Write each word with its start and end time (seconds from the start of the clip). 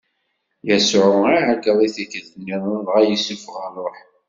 Yasuɛ 0.67 1.17
iɛeggeḍ 1.37 1.79
i 1.87 1.89
tikkelt-nniḍen 1.95 2.75
dɣa 2.85 2.99
yessufeɣ 3.03 3.55
ṛṛuḥ. 3.67 3.97